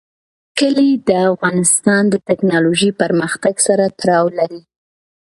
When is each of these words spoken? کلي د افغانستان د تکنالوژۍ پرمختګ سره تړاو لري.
کلي 0.57 0.89
د 1.07 1.09
افغانستان 1.31 2.03
د 2.09 2.15
تکنالوژۍ 2.29 2.91
پرمختګ 3.01 3.55
سره 3.67 3.85
تړاو 3.99 4.25
لري. 4.39 4.61